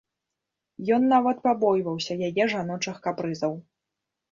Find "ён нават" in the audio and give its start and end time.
0.97-1.37